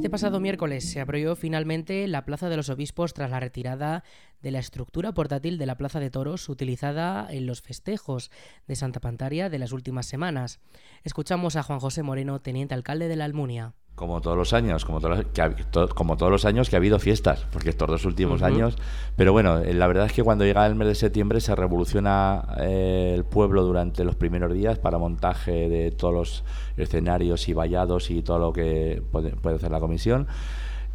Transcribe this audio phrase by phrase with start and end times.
[0.00, 4.02] Este pasado miércoles se abrió finalmente la Plaza de los Obispos tras la retirada
[4.40, 8.30] de la estructura portátil de la Plaza de Toros utilizada en los festejos
[8.66, 10.58] de Santa Pantaria de las últimas semanas.
[11.04, 14.98] Escuchamos a Juan José Moreno, teniente alcalde de la Almunia como todos los años, como,
[14.98, 18.78] todos, como todos los años que ha habido fiestas, porque estos dos últimos años.
[19.14, 22.42] Pero bueno, eh, la verdad es que cuando llega el mes de septiembre se revoluciona
[22.60, 26.44] eh, el pueblo durante los primeros días para montaje de todos los
[26.78, 30.26] escenarios y vallados y todo lo que puede, hacer la comisión.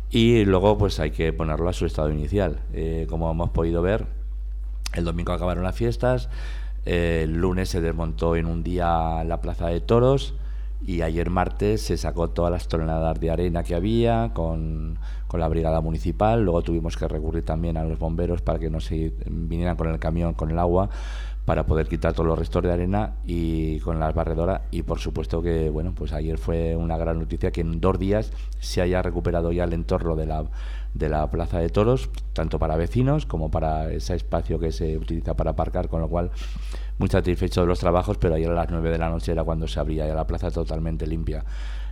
[0.10, 2.62] Y luego pues hay que ponerlo a su estado inicial.
[2.74, 4.08] Eh, como hemos podido ver,
[4.96, 6.28] el domingo acabaron las fiestas,
[6.86, 10.34] el lunes se desmontó en un día la plaza de toros
[10.86, 15.48] y ayer martes se sacó todas las toneladas de arena que había con, con, la
[15.48, 19.88] brigada municipal, luego tuvimos que recurrir también a los bomberos para que nos vinieran con
[19.90, 20.90] el camión con el agua
[21.46, 24.62] para poder quitar todos los restos de arena y con las barredoras.
[24.72, 28.32] Y por supuesto que bueno pues ayer fue una gran noticia que en dos días
[28.60, 30.46] se haya recuperado ya el entorno de la
[30.94, 35.36] de la plaza de toros tanto para vecinos como para ese espacio que se utiliza
[35.36, 36.32] para aparcar con lo cual
[36.98, 39.68] muy satisfecho de los trabajos, pero ayer a las 9 de la noche era cuando
[39.68, 41.44] se abría ya la plaza totalmente limpia.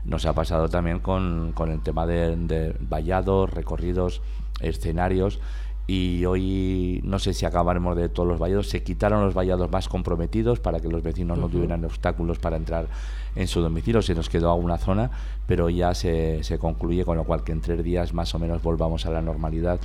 [0.05, 4.21] Nos ha pasado también con, con el tema de, de vallados, recorridos,
[4.61, 5.39] escenarios
[5.85, 8.69] y hoy no sé si acabaremos de todos los vallados.
[8.69, 12.87] Se quitaron los vallados más comprometidos para que los vecinos no tuvieran obstáculos para entrar
[13.35, 14.01] en su domicilio.
[14.01, 15.11] Se nos quedó alguna zona,
[15.45, 18.63] pero ya se, se concluye, con lo cual que en tres días más o menos
[18.63, 19.79] volvamos a la normalidad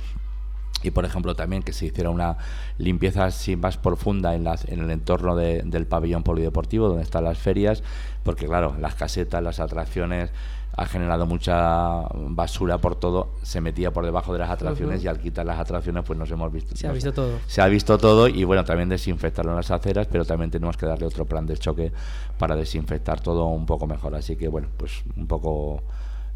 [0.83, 2.37] y por ejemplo también que se hiciera una
[2.77, 7.83] limpieza así más profunda en, en el entorno del pabellón polideportivo donde están las ferias
[8.23, 10.31] porque claro las casetas las atracciones
[10.79, 15.19] ha generado mucha basura por todo se metía por debajo de las atracciones y al
[15.19, 16.75] quitar las atracciones pues nos hemos visto.
[16.75, 17.39] Se ha visto todo.
[17.47, 20.85] Se ha visto todo y bueno también desinfectarlo en las aceras pero también tenemos que
[20.85, 21.91] darle otro plan de choque
[22.37, 24.15] para desinfectar todo un poco mejor.
[24.15, 25.83] Así que bueno pues un poco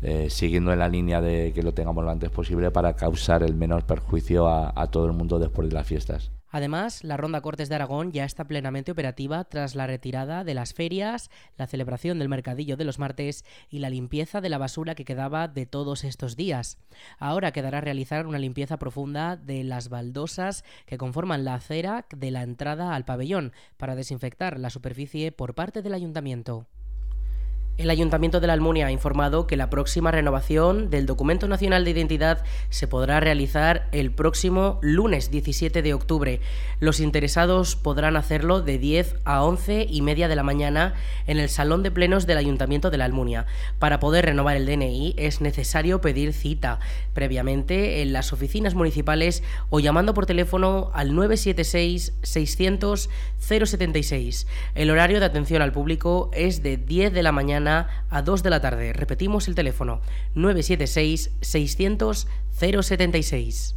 [0.03, 3.55] eh, siguiendo en la línea de que lo tengamos lo antes posible para causar el
[3.55, 6.31] menor perjuicio a, a todo el mundo después de las fiestas.
[6.55, 10.75] Además, la Ronda Cortes de Aragón ya está plenamente operativa tras la retirada de las
[10.75, 15.03] ferias, la celebración del mercadillo de los martes y la limpieza de la basura que
[15.03, 16.77] quedaba de todos estos días.
[17.17, 22.43] Ahora quedará realizar una limpieza profunda de las baldosas que conforman la acera de la
[22.43, 26.67] entrada al pabellón para desinfectar la superficie por parte del ayuntamiento.
[27.75, 31.89] El Ayuntamiento de la Almunia ha informado que la próxima renovación del Documento Nacional de
[31.89, 36.39] Identidad se podrá realizar el próximo lunes 17 de octubre.
[36.79, 40.93] Los interesados podrán hacerlo de 10 a 11 y media de la mañana
[41.25, 43.47] en el Salón de Plenos del Ayuntamiento de la Almunia.
[43.79, 46.79] Para poder renovar el DNI es necesario pedir cita
[47.15, 49.41] previamente en las oficinas municipales
[49.71, 53.09] o llamando por teléfono al 976 600
[53.39, 54.47] 076.
[54.75, 58.49] El horario de atención al público es de 10 de la mañana a 2 de
[58.49, 58.93] la tarde.
[58.93, 60.01] Repetimos el teléfono
[60.35, 63.75] 976 600 076.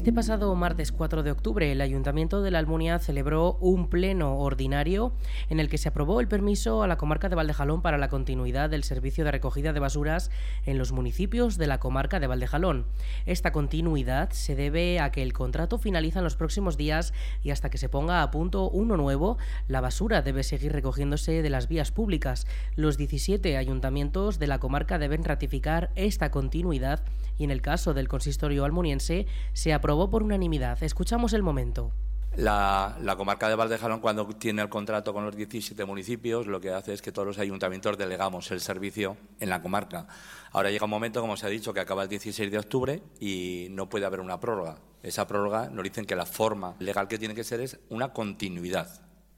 [0.00, 5.12] Este pasado martes 4 de octubre, el Ayuntamiento de la Almunia celebró un pleno ordinario
[5.50, 8.70] en el que se aprobó el permiso a la comarca de Valdejalón para la continuidad
[8.70, 10.30] del servicio de recogida de basuras
[10.64, 12.86] en los municipios de la comarca de Valdejalón.
[13.26, 17.12] Esta continuidad se debe a que el contrato finaliza en los próximos días
[17.42, 19.36] y hasta que se ponga a punto uno nuevo,
[19.68, 22.46] la basura debe seguir recogiéndose de las vías públicas.
[22.74, 27.02] Los 17 ayuntamientos de la comarca deben ratificar esta continuidad
[27.36, 30.82] y en el caso del consistorio almuniense se aprobó por unanimidad.
[30.82, 31.92] Escuchamos el momento.
[32.36, 36.92] La, comarca de Valdejalón, cuando tiene el contrato con los 17 municipios, lo que hace
[36.92, 40.06] es que todos los ayuntamientos delegamos el servicio en la comarca.
[40.52, 43.66] Ahora llega un momento, como se ha dicho, que acaba el 16 de octubre y
[43.70, 44.76] no puede haber una prórroga.
[45.02, 48.88] Esa prórroga nos dicen que la forma legal que tiene que ser es una continuidad.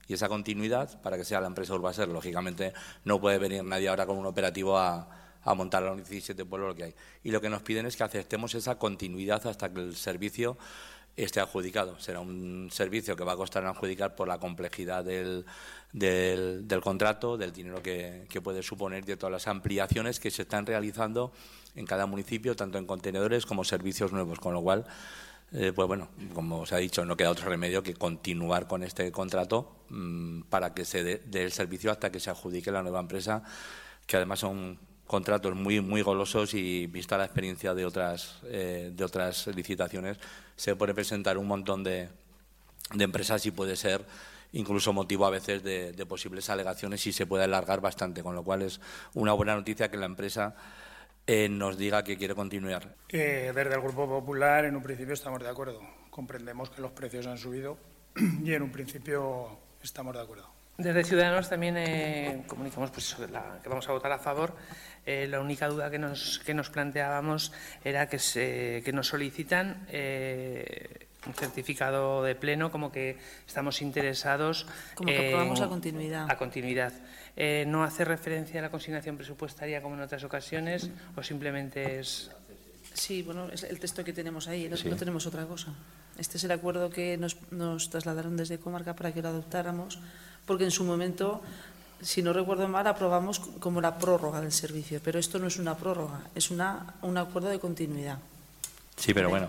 [0.07, 4.05] Y esa continuidad, para que sea la empresa Urbaser, lógicamente no puede venir nadie ahora
[4.05, 6.95] con un operativo a, a montar a los 17 pueblos lo que hay.
[7.25, 10.57] Y lo que nos piden es que aceptemos esa continuidad hasta que el servicio
[11.17, 11.99] esté adjudicado.
[11.99, 15.45] Será un servicio que va a costar adjudicar por la complejidad del,
[15.93, 20.65] del, contrato, del dinero que, que, puede suponer, de todas las ampliaciones que se están
[20.65, 21.33] realizando
[21.75, 24.87] en cada municipio, tanto en contenedores como servicios nuevos, con lo cual
[25.55, 29.13] eh, pues bueno, como se ha dicho, no queda otro remedio que continuar con este
[29.13, 33.43] contrato mm, para que se dé el servicio hasta que se adjudique la nueva empresa,
[34.07, 34.79] que además son
[35.13, 40.17] contratos muy muy golosos y vista la experiencia de otras eh, de otras licitaciones
[40.57, 42.09] se puede presentar un montón de,
[42.95, 44.07] de empresas y puede ser
[44.53, 48.63] incluso motivo a veces de, posibles alegaciones y se puede alargar bastante, con lo cual
[48.63, 48.81] es
[49.13, 50.55] una buena noticia que la empresa
[51.27, 52.95] eh, nos diga que quiere continuar.
[53.11, 55.81] Eh, desde el Grupo Popular, en un principio estamos de acuerdo.
[56.11, 57.77] Comprendemos que los precios han subido
[58.45, 60.62] y en un principio estamos de acuerdo.
[60.83, 64.57] Desde Ciudadanos también eh, comunicamos pues, la, que vamos a votar a favor.
[65.07, 67.53] Eh, la única duda que nos, que nos planteábamos
[67.85, 74.67] era que, se, que nos solicitan eh, un certificado de pleno, como que estamos interesados.
[74.95, 76.31] Como que aprobamos a continuidad.
[76.31, 76.93] A continuidad.
[77.37, 82.31] Eh, ¿No hace referencia a la consignación presupuestaria como en otras ocasiones o simplemente es.?
[82.93, 84.89] Sí, bueno, es el texto que tenemos ahí, no, sí.
[84.91, 85.73] no tenemos otra cosa.
[86.19, 89.99] Este es el acuerdo que nos, nos, trasladaron desde Comarca para que lo adoptáramos,
[90.47, 91.41] porque en su momento,
[92.01, 95.77] si no recuerdo mal, aprobamos como la prórroga del servicio, pero esto no es una
[95.77, 98.19] prórroga, es una, un acuerdo de continuidad.
[98.97, 99.49] Sí, pero bueno.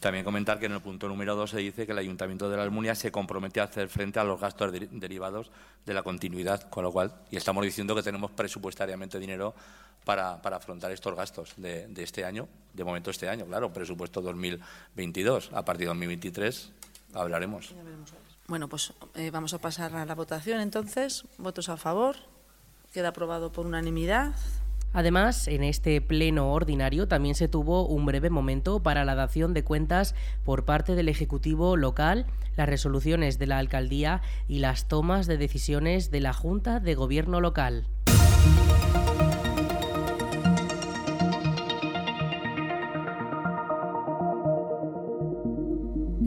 [0.00, 2.62] También comentar que en el punto número 2 se dice que el Ayuntamiento de la
[2.62, 5.50] Almunia se compromete a hacer frente a los gastos de derivados
[5.84, 9.54] de la continuidad, con lo cual, y estamos diciendo que tenemos presupuestariamente dinero
[10.06, 14.22] para, para afrontar estos gastos de, de, este año, de momento este año, claro, presupuesto
[14.22, 15.50] 2022.
[15.52, 16.72] A partir de 2023
[17.12, 17.74] hablaremos.
[18.50, 21.24] Bueno, pues eh, vamos a pasar a la votación entonces.
[21.38, 22.16] Votos a favor.
[22.92, 24.34] Queda aprobado por unanimidad.
[24.92, 29.62] Además, en este pleno ordinario también se tuvo un breve momento para la dación de
[29.62, 32.26] cuentas por parte del Ejecutivo local,
[32.56, 37.40] las resoluciones de la Alcaldía y las tomas de decisiones de la Junta de Gobierno
[37.40, 37.86] local.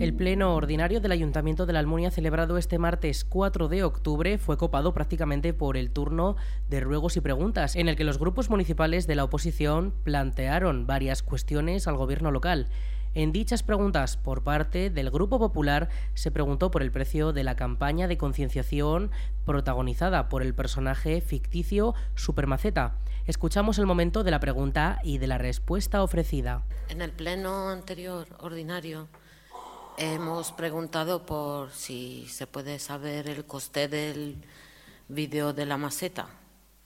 [0.03, 4.57] El pleno ordinario del Ayuntamiento de la Almunia celebrado este martes 4 de octubre fue
[4.57, 6.35] copado prácticamente por el turno
[6.67, 11.23] de ruegos y preguntas, en el que los grupos municipales de la oposición plantearon varias
[11.23, 12.67] cuestiones al gobierno local.
[13.13, 17.55] En dichas preguntas por parte del Grupo Popular se preguntó por el precio de la
[17.55, 19.09] campaña de concienciación
[19.45, 22.97] protagonizada por el personaje ficticio Supermaceta.
[23.25, 26.65] Escuchamos el momento de la pregunta y de la respuesta ofrecida.
[26.89, 29.07] En el pleno anterior ordinario
[29.97, 34.35] Hemos preguntado por si se puede saber el coste del
[35.07, 36.27] vídeo de la maceta,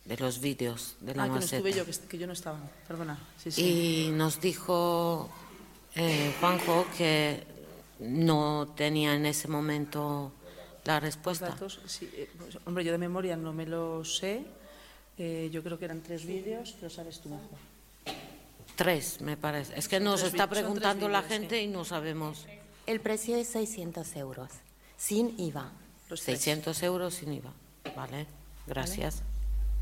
[0.06, 1.58] de los vídeos de la ah, maceta.
[1.58, 3.18] Que no estuve yo, que, que yo no estaba, perdona.
[3.42, 4.08] Sí, sí.
[4.10, 5.30] Y nos dijo
[5.96, 7.44] eh, Juanjo que
[8.00, 10.34] no tenía en ese momento
[10.84, 11.50] la respuesta.
[11.50, 14.46] Datos, sí, eh, pues, hombre, yo de memoria no me lo sé.
[15.18, 17.58] Eh, yo creo que eran tres vídeos, pero sabes tú mejor.
[18.76, 19.78] Tres, me parece.
[19.78, 22.46] Es que nos está preguntando la gente y no sabemos.
[22.88, 24.50] El precio es 600 euros,
[24.96, 25.74] sin IVA.
[26.10, 26.40] Los tres.
[26.40, 27.52] 600 euros sin IVA.
[27.98, 28.28] Vale,
[28.66, 29.24] gracias.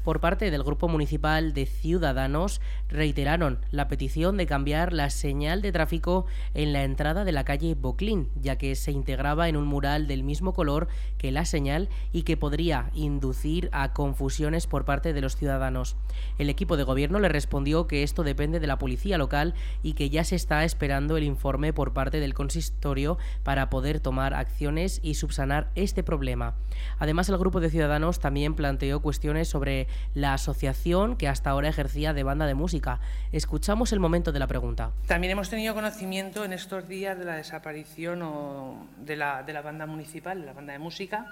[0.06, 5.72] Por parte del Grupo Municipal de Ciudadanos reiteraron la petición de cambiar la señal de
[5.72, 10.06] tráfico en la entrada de la calle Boclín, ya que se integraba en un mural
[10.06, 15.22] del mismo color que la señal y que podría inducir a confusiones por parte de
[15.22, 15.96] los ciudadanos.
[16.38, 20.12] El equipo de gobierno le respondió que esto depende de la policía local y que
[20.12, 25.16] ya se está esperando el informe por parte del consistorio para poder tomar acciones y
[25.16, 26.54] subsanar este problema.
[27.00, 32.14] Además, el grupo de ciudadanos también planteó cuestiones sobre la asociación que hasta ahora ejercía
[32.14, 33.00] de banda de música.
[33.32, 34.92] Escuchamos el momento de la pregunta.
[35.08, 39.62] También hemos tenido conocimiento en estos días de la desaparición o de, la, de la
[39.62, 41.26] banda municipal, de la banda de música.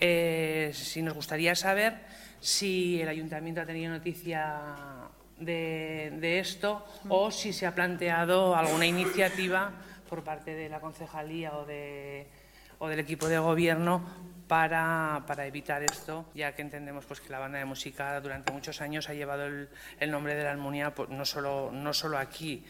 [0.00, 1.94] Eh, si nos gustaría saber
[2.40, 4.60] si el ayuntamiento ha tenido noticia
[5.38, 9.72] de, de esto o si se ha planteado alguna iniciativa
[10.08, 12.26] por parte de la concejalía o, de,
[12.88, 14.02] del equipo de gobierno
[14.48, 18.80] para, para evitar esto, ya que entendemos pues, que la banda de música durante muchos
[18.80, 19.68] años ha llevado el,
[20.00, 22.64] el nombre de la Almunia pues, no, solo, no solo aquí,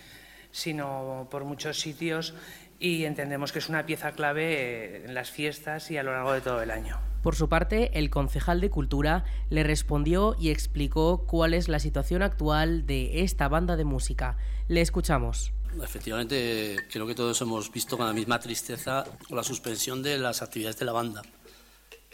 [0.50, 2.34] sino por muchos sitios
[2.78, 6.32] y entendemos que es una pieza clave eh, en las fiestas y a lo largo
[6.32, 6.98] de todo el año.
[7.22, 12.22] Por su parte, el concejal de Cultura le respondió y explicó cuál es la situación
[12.22, 14.36] actual de esta banda de música.
[14.68, 15.54] Le escuchamos.
[15.82, 20.78] Efectivamente, creo que todos hemos visto con la misma tristeza la suspensión de las actividades
[20.78, 21.22] de la banda.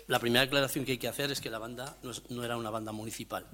[0.06, 2.56] La primera aclaración que hay que hacer es que la banda no, es- no era
[2.56, 3.46] una banda municipal.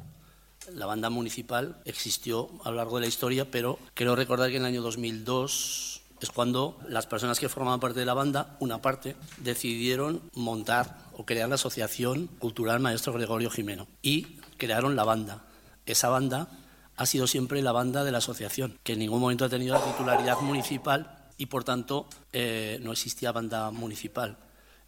[0.73, 4.63] La banda municipal existió a lo largo de la historia, pero creo recordar que en
[4.63, 9.17] el año 2002 es cuando las personas que formaban parte de la banda, una parte,
[9.39, 15.45] decidieron montar o crear la Asociación Cultural Maestro Gregorio Jimeno y crearon la banda.
[15.85, 16.49] Esa banda
[16.97, 19.85] ha sido siempre la banda de la asociación, que en ningún momento ha tenido la
[19.85, 24.39] titularidad municipal y por tanto eh, no existía banda municipal.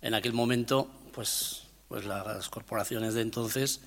[0.01, 3.81] En aquel momento, pues, pues las corporaciones de entonces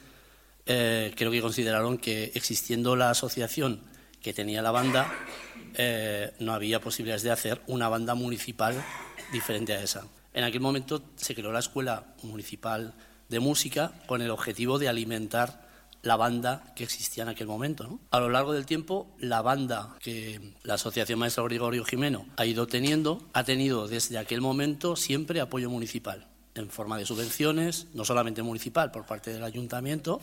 [0.66, 3.82] eh, creo que consideraron que existiendo la asociación
[4.22, 5.12] que tenía la banda,
[5.74, 8.75] eh, no había posibilidades de hacer una banda municipal
[9.32, 10.06] diferente a esa.
[10.34, 12.94] En aquel momento se creó la Escuela Municipal
[13.30, 15.71] de Música con el objetivo de alimentar
[16.03, 18.00] la banda que existía en aquel momento.
[18.12, 22.67] A lo largo del tiempo, la banda que la Asociación Maestro Gregorio Jimeno ha ido
[22.67, 28.41] teniendo, ha tenido desde aquel momento siempre apoyo municipal, en forma de subvenciones, no solamente
[28.41, 30.22] municipal por parte del ayuntamiento,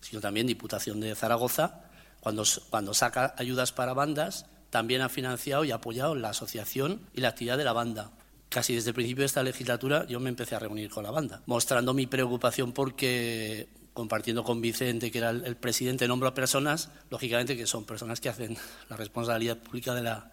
[0.00, 1.84] sino también Diputación de Zaragoza.
[2.20, 7.28] Cuando, cuando saca ayudas para bandas, también ha financiado y apoyado la asociación y la
[7.28, 8.10] actividad de la banda.
[8.48, 11.40] Casi desde el principio de esta legislatura yo me empecé a reunir con la banda,
[11.46, 13.68] mostrando mi preocupación porque
[14.00, 18.30] compartiendo con Vicente, que era el, presidente, nombro a personas, lógicamente que son personas que
[18.30, 18.56] hacen
[18.88, 20.30] la responsabilidad pública de la,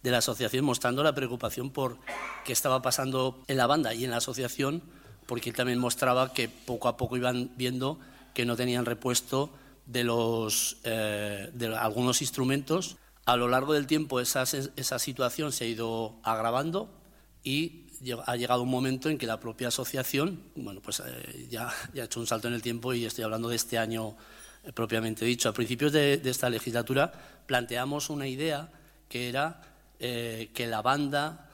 [0.00, 1.98] de la asociación, mostrando la preocupación por
[2.44, 4.80] qué estaba pasando en la banda y en la asociación,
[5.26, 7.98] porque él también mostraba que poco a poco iban viendo
[8.32, 9.50] que no tenían repuesto
[9.86, 12.96] de, los, eh, de algunos instrumentos.
[13.24, 16.88] A lo largo del tiempo esa, esa situación se ha ido agravando
[17.42, 17.86] y
[18.26, 22.20] ha llegado un momento en que la propia asociación, bueno, pues eh, ya, ha hecho
[22.20, 24.16] un salto en el tiempo y estoy hablando de este año
[24.64, 25.48] eh, propiamente dicho.
[25.48, 27.12] A principios de, esta legislatura
[27.46, 28.70] planteamos una idea
[29.08, 29.62] que era
[29.98, 31.50] eh, que la banda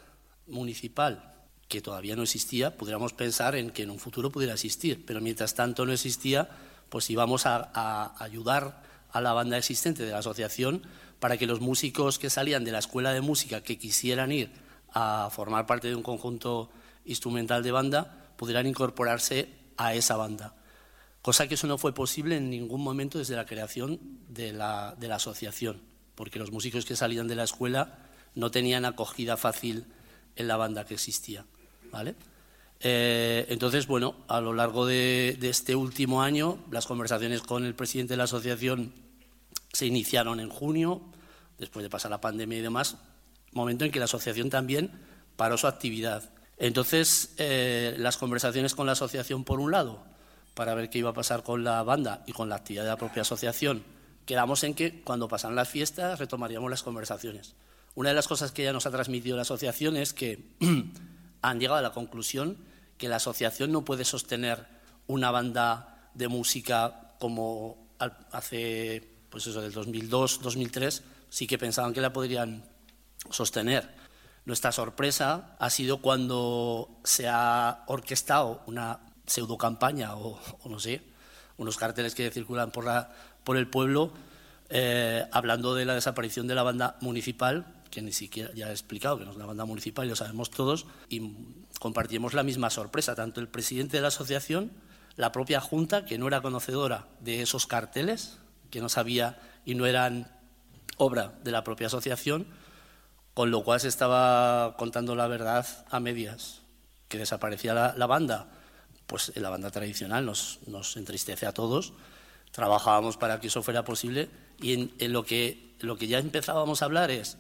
[0.47, 1.35] municipal,
[1.69, 5.55] que todavía no existía, pudiéramos pensar en que en un futuro pudiera existir, pero mientras
[5.55, 6.49] tanto no existía,
[6.89, 10.83] pues íbamos a ayudar a la banda existente de la asociación
[11.19, 14.66] para que los músicos que salían de la escuela de música que quisieran ir
[14.99, 16.71] a formar parte de un conjunto
[17.05, 20.55] instrumental de banda pudieran incorporarse a esa banda.
[21.21, 24.01] Cosa que eso no fue posible en ningún momento desde la creación
[24.31, 25.83] de la, de la asociación,
[26.15, 27.99] porque los músicos que salían de la escuela
[28.35, 29.85] no tenían acogida fácil
[30.35, 31.45] en la banda que existía.
[31.93, 32.15] ¿vale?
[32.81, 37.75] Eh, entonces, bueno, a lo largo de, de, este último año, las conversaciones con el
[37.75, 38.95] presidente de la asociación
[39.75, 41.03] se iniciaron en junio,
[41.59, 42.97] después de pasar la pandemia y demás,
[43.57, 44.91] momento en que la asociación también
[45.37, 46.31] paró su actividad.
[46.59, 50.05] Entonces, eh, las conversaciones con la asociación, por un lado,
[50.55, 52.97] para ver qué iba a pasar con la banda y con la actividad de la
[52.97, 53.85] propia asociación,
[54.25, 57.55] quedamos en que cuando pasan las fiestas retomaríamos las conversaciones.
[57.95, 60.55] Una de las cosas que ya nos ha transmitido la asociación es que
[61.43, 62.59] han llegado a la conclusión
[62.99, 64.67] que la asociación no puede sostener
[65.07, 67.89] una banda de música como
[68.31, 72.65] hace, pues eso, del 2002, 2003, sí que pensaban que la podrían
[73.31, 73.95] sostener.
[74.45, 81.03] Nuestra sorpresa ha sido cuando se ha orquestado una pseudo campaña o, no sé,
[81.57, 83.11] unos carteles que circulan por, la,
[83.45, 84.13] por el pueblo
[84.69, 89.19] eh, hablando de la desaparición de la banda municipal, que ni siquiera ya he explicado
[89.19, 91.33] que no es una banda municipal lo sabemos todos, y
[91.79, 94.73] compartimos la misma sorpresa, tanto el presidente de la asociación,
[95.17, 98.39] la propia Junta, que no era conocedora de esos carteles,
[98.71, 100.31] que no sabía y no eran
[100.99, 102.47] obra de la propia asociación,
[103.37, 106.63] con lo cual se estaba contando la verdad a medias,
[107.07, 108.47] que desaparecía la, banda.
[109.07, 111.93] Pues la banda tradicional nos, entristece a todos,
[112.51, 116.87] trabajábamos para que eso fuera posible y en, lo, que, lo que ya empezábamos a
[116.87, 117.37] hablar es,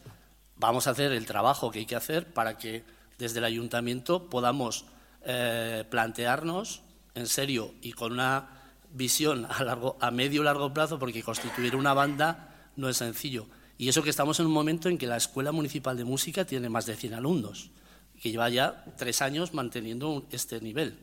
[0.56, 2.84] vamos a hacer el trabajo que hay que hacer para que
[3.16, 4.84] desde el ayuntamiento podamos
[5.24, 6.82] eh, plantearnos
[7.14, 8.50] en serio y con una
[8.92, 13.46] visión a, largo, a medio largo plazo, porque constituir una banda no es sencillo.
[13.78, 16.68] Y eso que estamos en un momento en que la Escuela Municipal de Música tiene
[16.68, 17.70] más de 100 alumnos,
[18.20, 20.98] que lleva ya tres años manteniendo este nivel,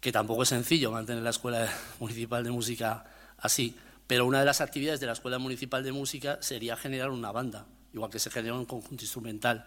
[0.00, 3.04] que tampoco es sencillo mantener la Escuela Municipal de Música
[3.38, 3.76] así.
[4.06, 7.66] Pero una de las actividades de la Escuela Municipal de Música sería generar una banda,
[7.92, 9.64] igual que se genera un conjunto instrumental.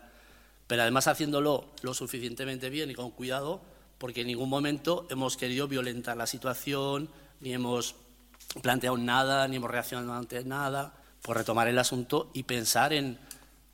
[0.67, 3.61] Pero además haciéndolo lo suficientemente bien y con cuidado,
[3.97, 7.95] porque en ningún momento hemos querido violentar la situación, ni hemos
[8.61, 13.17] planteado nada, ni hemos reaccionado ante nada pues retomar el asunto y pensar en,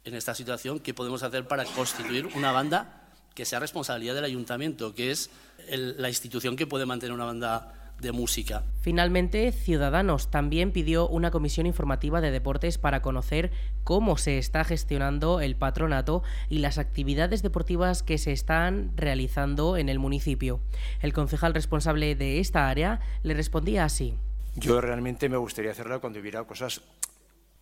[0.06, 3.04] en esta situación qué podemos hacer para constituir una banda
[3.36, 5.30] que sea responsabilidad del ayuntamiento, que es
[5.70, 8.64] la institución que puede mantener una banda de música.
[8.82, 13.52] Finalmente, Ciudadanos también pidió una comisión informativa de deportes para conocer
[13.84, 19.90] cómo se está gestionando el patronato y las actividades deportivas que se están realizando en
[19.90, 20.60] el municipio.
[21.02, 24.16] El concejal responsable de esta área le respondía así.
[24.56, 26.82] Yo realmente me gustaría hacerlo cuando hubiera cosas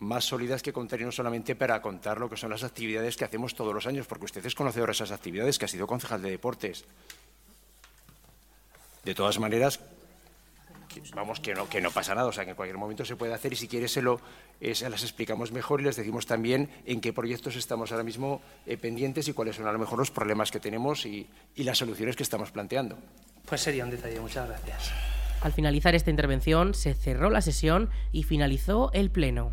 [0.02, 3.54] más sólidas que contar no solamente para contar lo que son las actividades que hacemos
[3.54, 6.30] todos los años, porque usted es conocedor de esas actividades, que ha sido concejal de
[6.30, 6.84] deportes.
[9.04, 9.80] De todas maneras,
[11.14, 13.32] vamos, que no, que no pasa nada, o sea, que en cualquier momento se puede
[13.32, 14.20] hacer y si quieres se, lo,
[14.60, 18.42] eh, se las explicamos mejor y les decimos también en qué proyectos estamos ahora mismo
[18.66, 21.78] eh, pendientes y cuáles son a lo mejor los problemas que tenemos y, y las
[21.78, 22.98] soluciones que estamos planteando.
[23.46, 24.92] Pues sería un detalle, muchas gracias.
[25.40, 29.52] Al finalizar esta intervención se cerró la sesión y finalizó el pleno.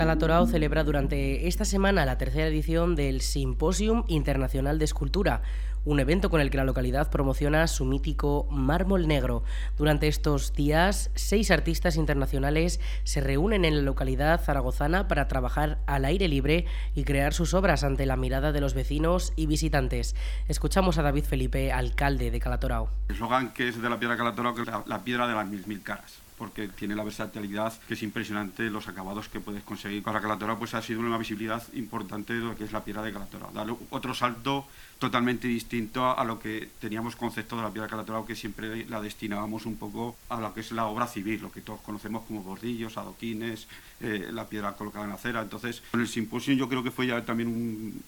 [0.00, 5.42] Calatorao celebra durante esta semana la tercera edición del Simposium Internacional de Escultura,
[5.84, 9.42] un evento con el que la localidad promociona su mítico mármol negro.
[9.76, 16.04] Durante estos días, seis artistas internacionales se reúnen en la localidad zaragozana para trabajar al
[16.04, 20.14] aire libre y crear sus obras ante la mirada de los vecinos y visitantes.
[20.48, 22.90] Escuchamos a David Felipe, alcalde de Calatorao.
[23.08, 25.46] El eslogan que es de la piedra Calatorao, que es la, la piedra de las
[25.46, 30.02] mil mil caras porque tiene la versatilidad que es impresionante los acabados que puedes conseguir.
[30.02, 33.12] Para Calatorao pues ha sido una visibilidad importante de lo que es la piedra de
[33.12, 33.50] Calatorao.
[33.52, 34.66] Darle otro salto
[34.98, 39.02] totalmente distinto a lo que teníamos concepto de la piedra de Calatorao, que siempre la
[39.02, 42.42] destinábamos un poco a lo que es la obra civil, lo que todos conocemos como
[42.42, 43.68] bordillos, adoquines,
[44.00, 45.42] eh, la piedra colocada en acera.
[45.42, 48.02] Entonces, con el simposio yo creo que fue ya también un,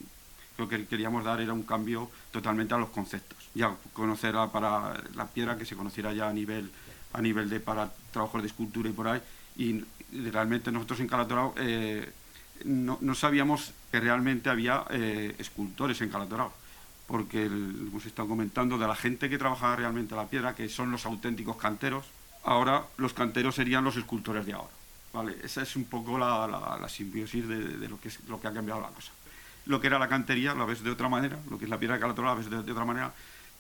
[0.57, 3.51] lo que queríamos dar era un cambio totalmente a los conceptos.
[3.55, 6.71] Ya conocer para la piedra que se conociera ya a nivel
[7.13, 9.21] a nivel de para trabajos de escultura y por ahí.
[9.57, 9.85] Y
[10.31, 12.11] realmente nosotros en Calatorao eh,
[12.65, 16.53] no, no, sabíamos que realmente había eh, escultores en Calatorao,
[17.07, 20.91] porque el, hemos estado comentando de la gente que trabajaba realmente la piedra, que son
[20.91, 22.07] los auténticos canteros.
[22.45, 24.73] Ahora los canteros serían los escultores de ahora.
[25.13, 25.37] ¿vale?
[25.43, 28.49] Esa es un poco la, la, la simbiosis de, de, lo, que es, lo que
[28.49, 29.13] ha cambiado la cosa.
[29.67, 31.95] Lo que era la cantería lo ves de otra manera, lo que es la piedra
[31.97, 33.13] de Calatorao la ves de, de otra manera,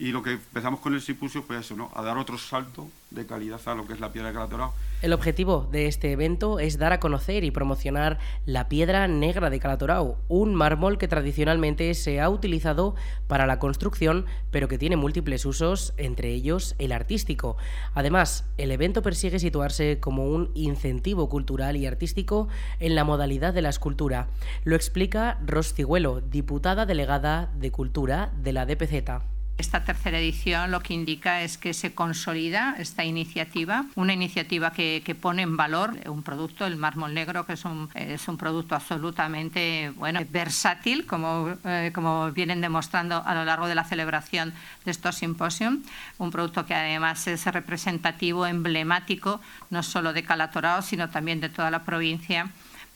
[0.02, 1.88] y lo que empezamos con el simposio fue eso, ¿no?
[1.94, 4.74] A dar otro salto de calidad a lo que es la piedra de Calatorao.
[5.00, 9.60] El objetivo de este evento es dar a conocer y promocionar la piedra negra de
[9.60, 12.96] Calatorao, un mármol que tradicionalmente se ha utilizado
[13.28, 17.56] para la construcción, pero que tiene múltiples usos, entre ellos el artístico.
[17.94, 22.48] Además, el evento persigue situarse como un incentivo cultural y artístico
[22.80, 24.26] en la modalidad de la escultura.
[24.64, 29.31] Lo explica Ros Cigüelo, diputada delegada de Cultura de la DPZ.
[29.58, 35.16] Esta tercera edición lo que indica es que se consolida esta iniciativa, una iniciativa que,
[35.20, 39.92] pone en valor un producto, el mármol negro, que es un, es un producto absolutamente
[39.96, 45.16] bueno, versátil, como, eh, como vienen demostrando a lo largo de la celebración de estos
[45.16, 45.74] simposios.
[46.18, 51.70] Un producto que además es representativo, emblemático, no solo de Calatorao, sino también de toda
[51.70, 52.50] la provincia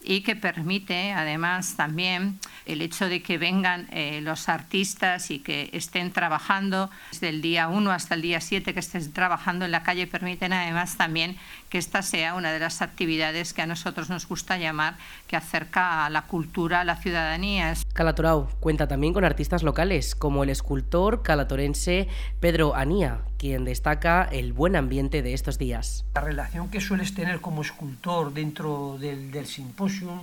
[0.07, 5.69] y que permite además también el hecho de que vengan eh, los artistas y que
[5.73, 9.83] estén trabajando desde el día 1 hasta el día 7 que estén trabajando en la
[9.83, 11.37] calle permiten además también
[11.69, 16.07] que esta sea una de las actividades que a nosotros nos gusta llamar que acerca
[16.07, 17.75] a la cultura a la ciudadanía.
[17.96, 22.06] Calatorao cuenta también con artistas locales como el escultor calatorense
[22.38, 26.04] Pedro Anía, quien destaca el buen ambiente de estos días.
[26.14, 30.20] La relación que sueles tener como escultor dentro del, del simposium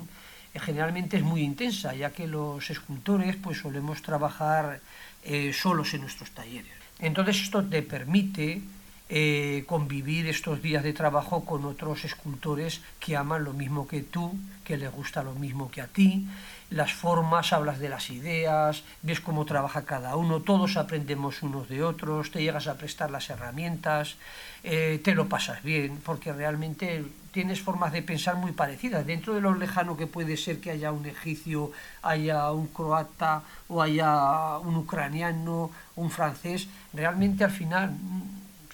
[0.53, 4.79] eh, generalmente es muy intensa, ya que los escultores pues solemos trabajar
[5.23, 6.71] eh, solos en nuestros talleres.
[6.99, 8.61] Entonces esto te permite
[9.09, 14.33] eh, convivir estos días de trabajo con otros escultores que aman lo mismo que tú,
[14.63, 16.25] que les gusta lo mismo que a ti.
[16.73, 21.83] Las formas, hablas de las ideas, ves cómo trabaja cada uno, todos aprendemos unos de
[21.83, 24.15] otros, te llegas a prestar las herramientas,
[24.63, 29.05] eh, te lo pasas bien, porque realmente tienes formas de pensar muy parecidas.
[29.05, 33.79] Dentro de lo lejano que puede ser que haya un egipcio, haya un croata o
[33.79, 37.93] haya un ucraniano, un francés, realmente al final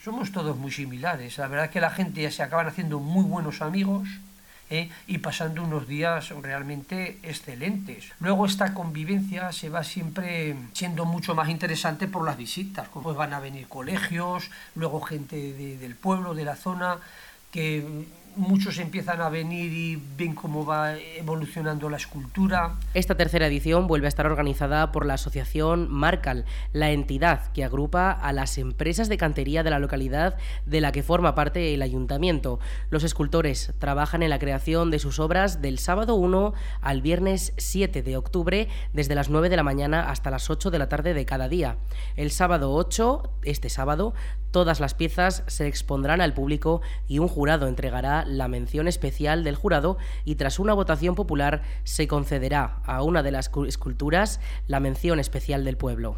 [0.01, 1.38] somos todos muy similares.
[1.38, 4.07] La verdad es que la gente ya se acaban haciendo muy buenos amigos
[4.69, 4.89] ¿eh?
[5.08, 8.12] y pasando unos días realmente excelentes.
[8.19, 12.88] Luego esta convivencia se va siempre siendo mucho más interesante por las visitas.
[12.89, 16.97] Pues van a venir colegios, luego gente de, del pueblo, de la zona,
[17.51, 18.05] que
[18.39, 22.75] muchos empiezan a venir y ven cómo va evolucionando la escultura.
[22.93, 28.12] Esta tercera edición vuelve a estar organizada por la asociación Marcal, la entidad que agrupa
[28.12, 32.60] a las empresas de cantería de la localidad de la que forma parte el ayuntamiento.
[32.89, 38.02] Los escultores trabajan en la creación de sus obras del sábado 1 al viernes 7
[38.02, 41.25] de octubre desde las 9 de la mañana hasta las 8 de la tarde de
[41.25, 41.78] cada día.
[42.15, 44.13] El sábado 8, este sábado,
[44.51, 49.55] todas las piezas se expondrán al público y un jurado entregará la mención especial del
[49.55, 55.19] jurado y tras una votación popular se concederá a una de las esculturas la mención
[55.19, 56.17] especial del pueblo.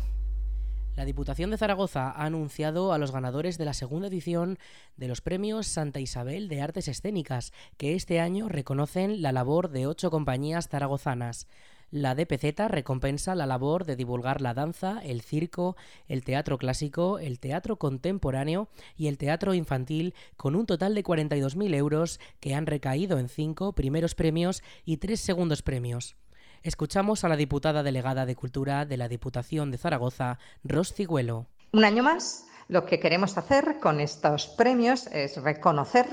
[0.95, 4.59] La Diputación de Zaragoza ha anunciado a los ganadores de la segunda edición
[4.97, 9.87] de los premios Santa Isabel de Artes Escénicas, que este año reconocen la labor de
[9.87, 11.47] ocho compañías zaragozanas.
[11.91, 15.75] La DPZ recompensa la labor de divulgar la danza, el circo,
[16.07, 21.75] el teatro clásico, el teatro contemporáneo y el teatro infantil con un total de 42.000
[21.75, 26.15] euros que han recaído en cinco primeros premios y tres segundos premios.
[26.63, 31.47] Escuchamos a la diputada delegada de Cultura de la Diputación de Zaragoza, Ros Cigüelo.
[31.73, 36.07] Un año más lo que queremos hacer con estos premios es reconocer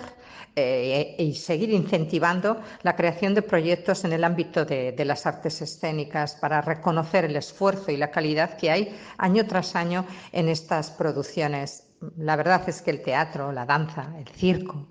[0.56, 5.62] eh, y seguir incentivando la creación de proyectos en el ámbito de, de, las artes
[5.62, 10.90] escénicas para reconocer el esfuerzo y la calidad que hay año tras año en estas
[10.90, 11.84] producciones.
[12.16, 14.88] La verdad es que el teatro, la danza, el circo,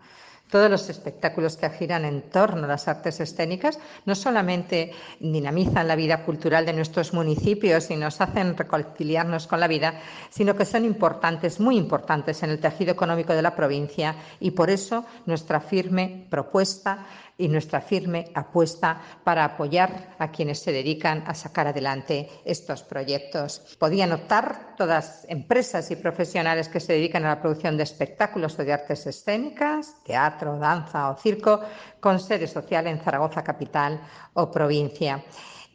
[0.50, 5.96] todos los espectáculos que giran en torno a las artes escénicas no solamente dinamizan la
[5.96, 10.86] vida cultural de nuestros municipios y nos hacen reconciliarnos con la vida, sino que son
[10.86, 16.28] importantes, muy importantes en el tejido económico de la provincia y por eso nuestra firme
[16.30, 17.06] propuesta
[17.38, 23.78] y nuestra firme apuesta para apoyar a quienes se dedican a sacar adelante estos proyectos.
[23.78, 28.64] Podían optar todas empresas y profesionales que se dedican a la producción de espectáculos o
[28.64, 31.62] de artes escénicas, teatro, danza o circo,
[32.00, 34.02] con sede social en Zaragoza capital
[34.34, 35.24] o provincia.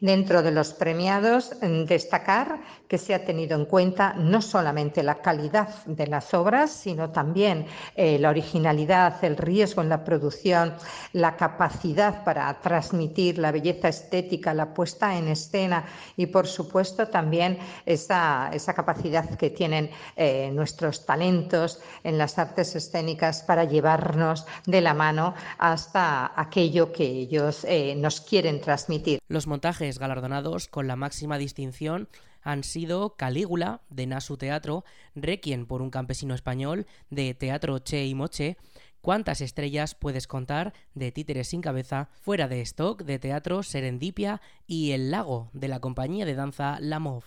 [0.03, 5.85] Dentro de los premiados, destacar que se ha tenido en cuenta no solamente la calidad
[5.85, 10.73] de las obras, sino también eh, la originalidad, el riesgo en la producción,
[11.13, 15.85] la capacidad para transmitir la belleza estética, la puesta en escena
[16.17, 23.41] y, por supuesto, también esa, capacidad que tienen eh, nuestros talentos en las artes escénicas
[23.43, 29.19] para llevarnos de la mano hasta aquello que ellos eh, nos quieren transmitir.
[29.29, 32.09] Los montajes galardonados con la máxima distinción
[32.41, 34.83] han sido Calígula, de Nasu Teatro,
[35.15, 38.57] Requiem por un campesino español, de Teatro Che y Moche,
[39.03, 44.91] ¿Cuántas estrellas puedes contar de Títeres sin cabeza, fuera de stock de teatro Serendipia y
[44.91, 47.25] El lago de la compañía de danza La Mov?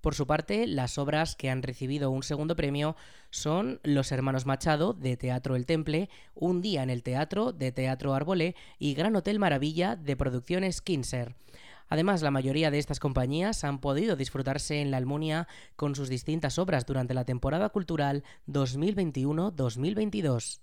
[0.00, 2.96] Por su parte, las obras que han recibido un segundo premio
[3.28, 8.14] son Los Hermanos Machado, de Teatro El Temple, Un Día en el Teatro, de Teatro
[8.14, 11.34] Arbolé y Gran Hotel Maravilla, de Producciones Kinser.
[11.90, 16.58] Además, la mayoría de estas compañías han podido disfrutarse en la Almunia con sus distintas
[16.58, 20.60] obras durante la temporada cultural 2021-2022.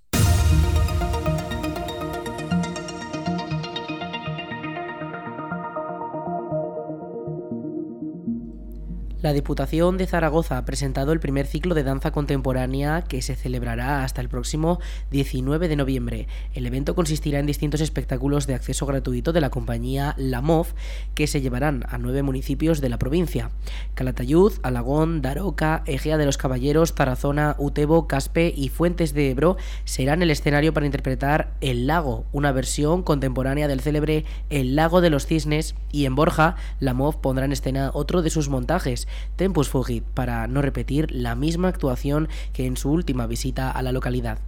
[9.27, 14.05] La Diputación de Zaragoza ha presentado el primer ciclo de danza contemporánea que se celebrará
[14.05, 14.79] hasta el próximo
[15.11, 16.27] 19 de noviembre.
[16.53, 20.67] El evento consistirá en distintos espectáculos de acceso gratuito de la compañía La MOV
[21.13, 23.51] que se llevarán a nueve municipios de la provincia.
[23.95, 30.23] Calatayud, Alagón, Daroca, Egea de los Caballeros, Tarazona, Utebo, Caspe y Fuentes de Ebro serán
[30.23, 35.25] el escenario para interpretar El Lago, una versión contemporánea del célebre El Lago de los
[35.25, 39.05] Cisnes y en Borja, La MOV pondrá en escena otro de sus montajes,
[39.35, 43.91] Tempus Fugit para no repetir la misma actuación que en su última visita a la
[43.91, 44.39] localidad.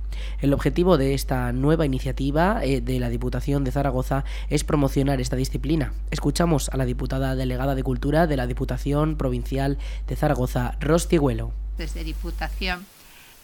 [0.42, 5.36] El objetivo de esta nueva iniciativa eh, de la Diputación de Zaragoza es promocionar esta
[5.36, 5.94] disciplina.
[6.12, 9.78] Escuchamos a la diputada delegada de Cultura de la Diputación Provincial
[10.08, 11.52] de Zaragoza, Ros Cigüelo.
[11.78, 12.86] Desde Diputación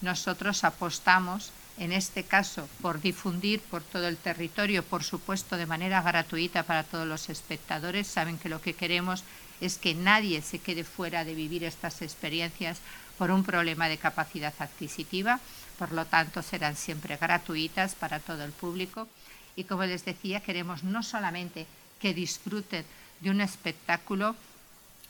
[0.02, 6.02] nosotros apostamos en este caso por difundir por todo el territorio, por supuesto de manera
[6.02, 8.06] gratuita para todos los espectadores.
[8.06, 9.24] Saben que lo que queremos
[9.60, 12.78] es que nadie se quede fuera de vivir estas experiencias
[13.18, 15.40] por un problema de capacidad adquisitiva,
[15.78, 19.08] por lo tanto serán siempre gratuitas para todo el público.
[19.56, 21.66] Y como les decía queremos no solamente
[22.00, 22.84] que disfruten
[23.20, 24.36] de un espectáculo,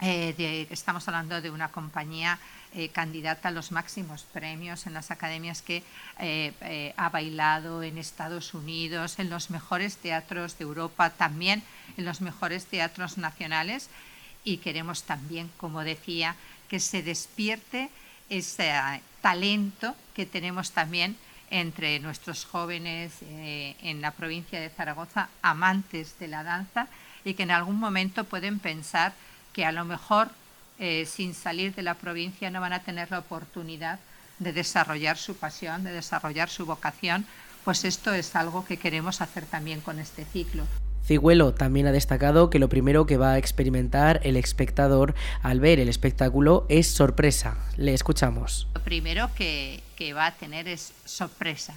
[0.00, 2.38] eh, estamos hablando de una compañía
[2.74, 5.82] eh, candidata a los máximos premios en las academias que
[6.20, 11.62] eh, ha bailado en Estados Unidos, en los mejores teatros de Europa, también
[11.96, 13.88] en los mejores teatros nacionales
[14.46, 16.37] y queremos también, como decía,
[16.68, 17.90] que se despierte
[18.30, 18.72] ese
[19.20, 21.16] talento que tenemos también
[21.50, 26.87] entre nuestros jóvenes eh, en la provincia de Zaragoza, amantes de la danza,
[27.24, 29.12] y que en algún momento pueden pensar
[29.52, 30.30] que a lo mejor
[30.78, 33.98] eh, sin salir de la provincia no van a tener la oportunidad
[34.38, 37.26] de desarrollar su pasión, de desarrollar su vocación,
[37.64, 40.64] pues esto es algo que queremos hacer también con este ciclo.
[41.06, 45.78] Cigüelo también ha destacado que lo primero que va a experimentar el espectador al ver
[45.78, 47.56] el espectáculo es sorpresa.
[47.76, 48.66] Le escuchamos.
[48.74, 49.82] Lo primero que,
[50.14, 51.74] va a tener es sorpresa.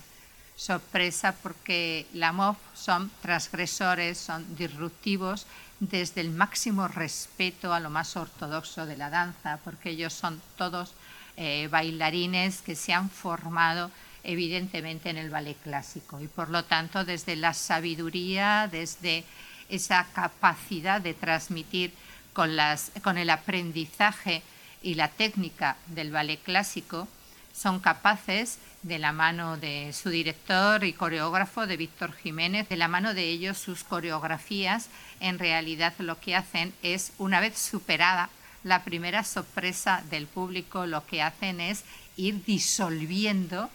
[0.56, 5.46] Sorpresa porque la MOV son transgresores, son disruptivos
[5.80, 10.94] desde el máximo respeto a lo más ortodoxo de la danza, porque ellos son todos
[11.38, 13.92] eh, bailarines que se han formado
[14.24, 16.20] evidentemente en el ballet clásico.
[16.22, 19.24] Y por lo tanto desde la sabiduría, desde
[19.70, 21.94] esa capacidad de transmitir
[22.34, 24.42] con, el aprendizaje
[24.82, 27.08] y la técnica del ballet clásico,
[27.54, 32.88] son capaces, de la mano de su director y coreógrafo, de Víctor Jiménez, de la
[32.88, 34.88] mano de ellos sus coreografías,
[35.20, 38.30] en realidad lo que hacen es, una vez superada
[38.64, 41.84] la primera sorpresa del público, lo que hacen es
[42.16, 43.70] ir disolviendo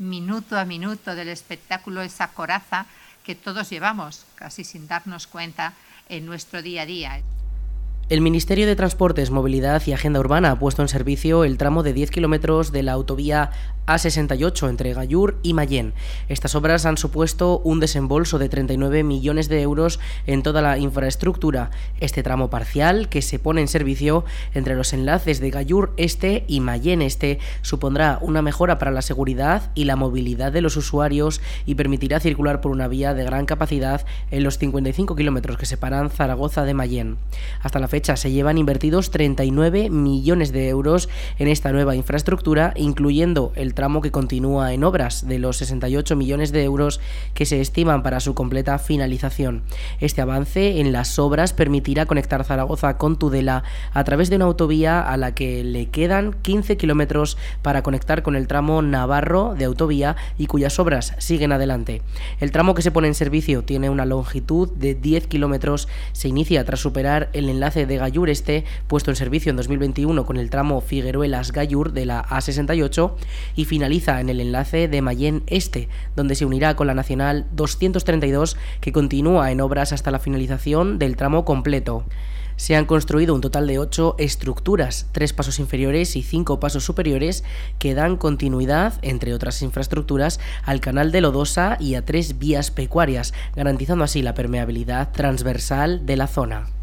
[0.00, 2.86] minuto a minuto del espectáculo esa coraza
[3.22, 5.74] que todos llevamos, casi sin darnos cuenta,
[6.08, 7.22] en nuestro día a día.
[8.10, 11.92] El Ministerio de Transportes, Movilidad y Agenda Urbana ha puesto en servicio el tramo de
[11.92, 13.52] 10 kilómetros de la autovía
[13.86, 15.94] A68 entre Gallur y Mayén.
[16.28, 21.70] Estas obras han supuesto un desembolso de 39 millones de euros en toda la infraestructura.
[22.00, 26.58] Este tramo parcial, que se pone en servicio entre los enlaces de Gallur Este y
[26.58, 31.76] Mayén Este, supondrá una mejora para la seguridad y la movilidad de los usuarios y
[31.76, 36.64] permitirá circular por una vía de gran capacidad en los 55 kilómetros que separan Zaragoza
[36.64, 37.16] de Mayén.
[37.62, 41.08] Hasta la fecha se llevan invertidos 39 millones de euros
[41.38, 46.50] en esta nueva infraestructura, incluyendo el tramo que continúa en obras de los 68 millones
[46.50, 47.00] de euros
[47.34, 49.62] que se estiman para su completa finalización.
[50.00, 55.00] Este avance en las obras permitirá conectar Zaragoza con Tudela a través de una autovía
[55.00, 60.16] a la que le quedan 15 kilómetros para conectar con el tramo Navarro de autovía
[60.38, 62.02] y cuyas obras siguen adelante.
[62.40, 66.64] El tramo que se pone en servicio tiene una longitud de 10 kilómetros, se inicia
[66.64, 70.80] tras superar el enlace de Gallur Este, puesto en servicio en 2021 con el tramo
[70.80, 73.12] Figueruelas-Gallur de la A68
[73.56, 78.56] y finaliza en el enlace de Mayén Este, donde se unirá con la Nacional 232
[78.80, 82.06] que continúa en obras hasta la finalización del tramo completo
[82.60, 87.42] se han construido un total de ocho estructuras, tres pasos inferiores y cinco pasos superiores,
[87.78, 93.32] que dan continuidad, entre otras infraestructuras, al canal de Lodosa y a tres vías pecuarias,
[93.56, 96.79] garantizando así la permeabilidad transversal de la zona.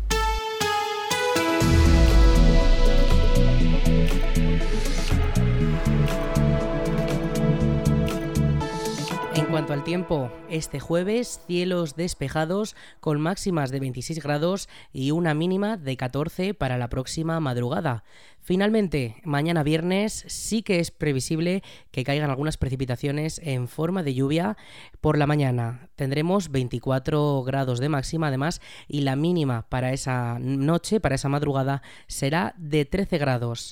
[9.71, 15.97] Al tiempo, este jueves cielos despejados con máximas de 26 grados y una mínima de
[15.97, 18.05] 14 para la próxima madrugada.
[18.39, 24.55] Finalmente, mañana viernes sí que es previsible que caigan algunas precipitaciones en forma de lluvia
[25.01, 25.89] por la mañana.
[25.95, 31.81] Tendremos 24 grados de máxima además y la mínima para esa noche, para esa madrugada,
[32.07, 33.71] será de 13 grados.